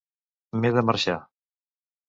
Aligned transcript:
M'he 0.61 0.71
de 0.77 0.85
marxar. 0.91 1.19